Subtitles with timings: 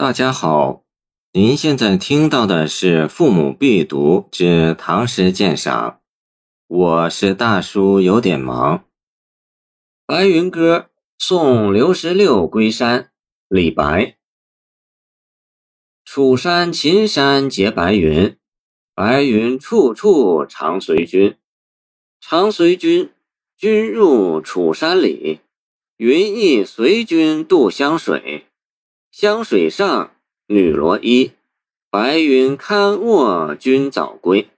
[0.00, 0.84] 大家好，
[1.32, 5.90] 您现在听到的是《父母必读之唐诗鉴赏》，
[6.68, 8.78] 我是大叔，有点忙。
[10.06, 10.78] 《白云歌》
[11.18, 13.10] 送刘十六归山，
[13.48, 14.16] 李白。
[16.04, 18.38] 楚山秦山结白云，
[18.94, 21.36] 白云处处常随君。
[22.20, 23.10] 常随君，
[23.56, 25.40] 君入楚山里，
[25.96, 28.44] 云亦随君渡湘水。
[29.20, 30.12] 湘水上，
[30.46, 31.32] 女罗衣，
[31.90, 34.48] 白云堪卧君早归。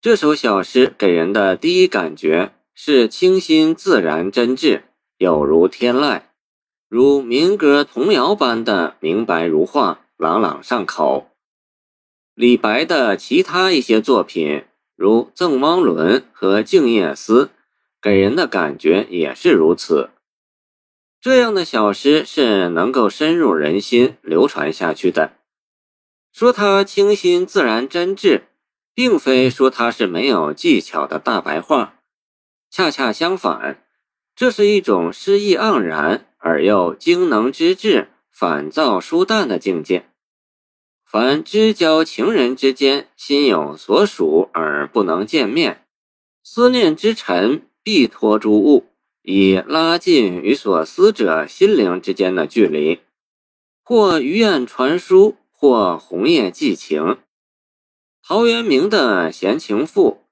[0.00, 4.84] 这首小诗给人的第一感觉是清新自然、真挚，
[5.18, 6.22] 有如天籁，
[6.88, 11.28] 如民歌童谣般的明白如画、朗朗上口。
[12.34, 14.64] 李白的其他一些作品，
[14.96, 17.44] 如《赠汪伦》和《静夜思》，
[18.00, 20.08] 给人的感觉也是如此。
[21.20, 25.32] 这样的小诗是能够深入人心、流传下去的。
[26.32, 28.44] 说它清新自然、真挚，
[28.94, 31.96] 并非说它是没有技巧的大白话，
[32.70, 33.84] 恰恰相反，
[34.34, 40.06] 这是一种诗意盎然而又精能之至、反造疏淡的境界。
[41.04, 45.84] 凡知交情人之间，心有所属而不能见面，
[46.42, 48.86] 思念之尘必托诸物。
[49.22, 53.00] 以拉近与所思者心灵之间的距离，
[53.82, 57.18] 或鱼雁传书，或红叶寄情。
[58.22, 60.22] 陶渊明的闲情赋，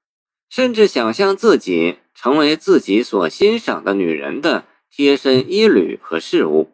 [0.49, 6.71] 甚至想象自己成为自己所欣赏的女人的贴身衣履和事物。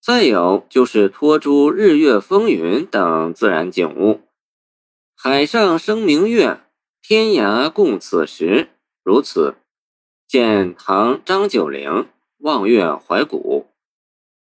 [0.00, 4.22] 再有就是托诸日月风云等自然景物，
[5.14, 6.60] 海上生明月，
[7.02, 8.70] 天涯共此时，
[9.04, 9.56] 如此。
[10.30, 12.06] 见唐张九龄
[12.38, 13.66] 望月怀古，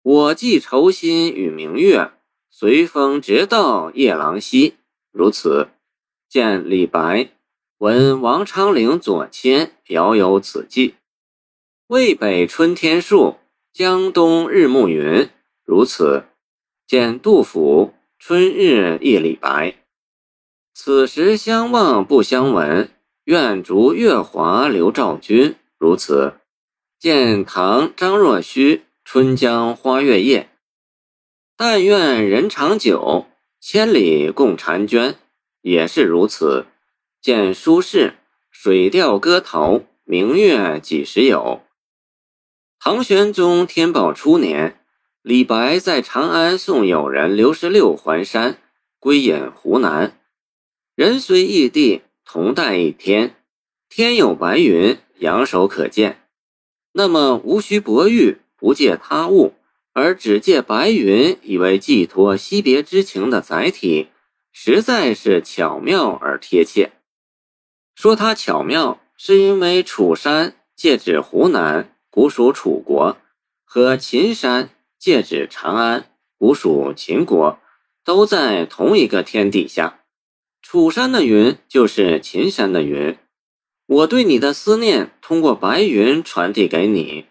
[0.03, 2.11] 我寄愁心与明月，
[2.51, 4.75] 随风直到夜郎西。
[5.13, 5.69] 如此，
[6.29, 7.29] 见李白
[7.79, 10.97] 闻王昌龄左迁，遥有此寄。
[11.87, 13.37] 渭北春天树，
[13.73, 15.29] 江东日暮云。
[15.65, 16.25] 如此，
[16.85, 19.77] 见杜甫春日忆李白。
[20.75, 22.91] 此时相望不相闻。
[23.25, 26.35] 愿逐月华流照君，如此。
[26.99, 30.43] 见唐张若虚《春江花月夜》。
[31.57, 33.27] 但愿人长久，
[33.59, 35.17] 千里共婵娟，
[35.63, 36.67] 也是如此。
[37.21, 38.09] 见苏轼
[38.51, 41.63] 《水调歌头·明月几时有》。
[42.79, 44.85] 唐玄宗天宝初年，
[45.23, 48.59] 李白在长安送友人刘十六还山，
[48.99, 50.21] 归隐湖南。
[50.95, 52.03] 人虽异地。
[52.33, 53.35] 同待一天，
[53.89, 56.29] 天有白云，仰首可见。
[56.93, 59.55] 那么无需博玉，不借他物，
[59.93, 64.09] 而只借白云，以为寄托惜别之情的载体，
[64.53, 66.93] 实在是巧妙而贴切。
[67.95, 73.17] 说它巧妙，是因为楚山借指湖南，古属楚国；
[73.65, 77.59] 和秦山借指长安，古属秦国，
[78.05, 80.01] 都在同一个天底下。
[80.63, 83.17] 楚山的云就是秦山的云，
[83.91, 87.27] 我对你的思念通过白云传递给你。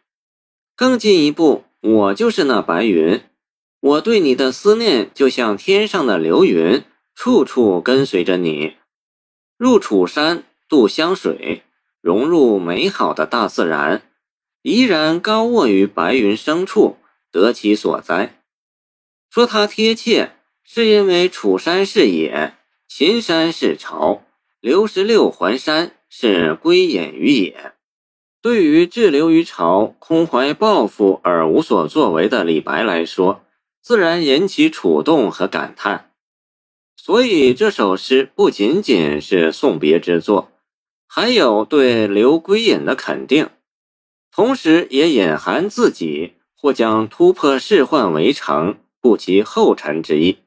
[0.75, 3.22] 更进一步，我就是那白云，
[3.80, 6.84] 我对你的思念就像天上的流云，
[7.16, 8.75] 处处跟随着你。
[9.58, 11.64] 入楚山，渡湘水，
[12.02, 14.02] 融入美好的大自然，
[14.62, 16.97] 怡然高卧于白云深处，
[17.31, 18.41] 得其所在。
[19.30, 20.34] 说它贴切，
[20.66, 22.56] 是因为楚山是野。
[22.86, 24.24] 秦山是朝，
[24.59, 27.74] 刘十六环山是归隐于野。
[28.42, 33.44] 对于滞留于朝、空怀抱负而无所作为的李白来说，
[33.81, 36.12] 自然引起触动和感叹。
[36.96, 40.52] 所以这首诗不仅仅是送别之作，
[41.08, 43.50] 还有对刘归隐的肯定，
[44.31, 50.40] 同时也隐含自己或将突破世宦围城，步其后尘之意。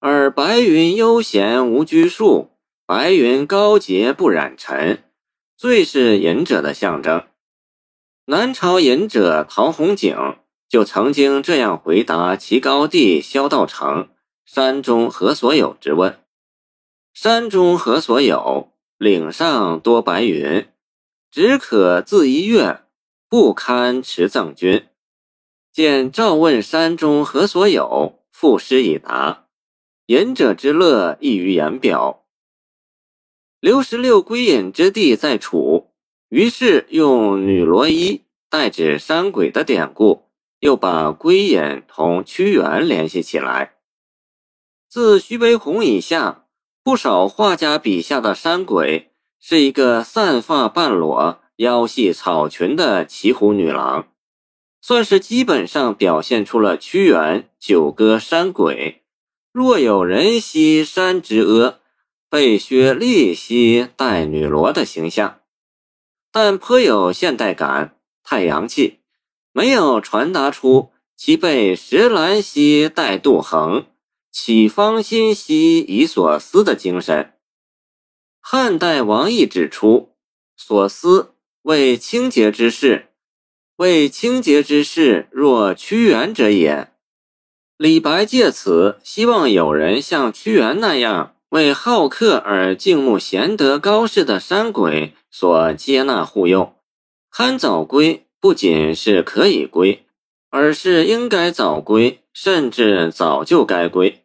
[0.00, 2.51] 而白云悠闲无拘束，
[2.94, 5.02] 白云高洁不染尘，
[5.56, 7.24] 最是隐者的象征。
[8.26, 10.14] 南朝隐者陶弘景
[10.68, 14.10] 就曾经这样回答其高帝萧道成
[14.44, 16.18] “山中何所有”之问
[17.14, 18.74] ：“山中何所有？
[18.98, 20.68] 岭上多白云，
[21.30, 22.82] 只可自一月，
[23.26, 24.84] 不堪持赠君。”
[25.72, 29.46] 见赵问山中何所有，赋诗以答。
[30.08, 32.21] 隐者之乐溢于言表。
[33.62, 35.92] 刘十六归隐之地在楚，
[36.30, 40.24] 于是用女罗衣代指山鬼的典故，
[40.58, 43.74] 又把归隐同屈原联系起来。
[44.88, 46.46] 自徐悲鸿以下，
[46.82, 54.08] 不少画家笔下的山鬼是一个散发半裸、腰系草裙的骑虎女郎，
[54.80, 59.02] 算是基本上表现出了屈原九歌山鬼
[59.54, 61.78] “若有人兮山之阿，
[62.32, 65.40] 被薛立兮带女罗”的形象。
[66.30, 69.00] 但颇有现代感，太阳气，
[69.52, 73.84] 没有传达出其被石兰兮带杜衡，
[74.30, 77.34] 启芳心兮以所思的精神。
[78.40, 80.14] 汉代王逸指出
[80.56, 83.08] ：“所思为清洁之事，
[83.76, 86.94] 为清洁之事，若屈原者也。”
[87.76, 91.36] 李白借此希望有人像屈原那样。
[91.52, 96.76] 为好客而敬慕贤德高士的山鬼所接纳护佑，
[97.30, 100.06] 堪早归不仅是可以归，
[100.48, 104.24] 而是应该早归，甚至早就该归。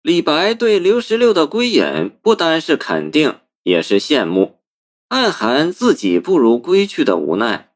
[0.00, 3.34] 李白对刘十六的归隐不单是肯定，
[3.64, 4.60] 也是羡慕，
[5.08, 7.72] 暗含自己不如归去的无奈。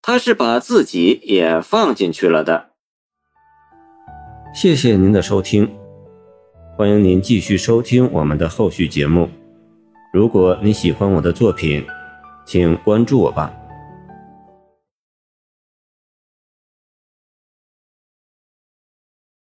[0.00, 2.70] 他是把自己也放进去了的。
[4.54, 5.83] 谢谢您的收听。
[6.76, 9.28] 欢迎您继续收听我们的后续节目。
[10.12, 11.86] 如果你喜欢我的作品，
[12.44, 13.54] 请关注我吧。